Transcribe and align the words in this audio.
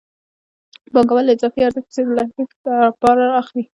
پانګوال 0.93 1.25
له 1.27 1.33
اضافي 1.35 1.61
ارزښت 1.63 1.87
پیسې 1.87 2.01
د 2.05 2.09
لګښت 2.19 2.59
لپاره 2.87 3.23
اخلي 3.41 3.63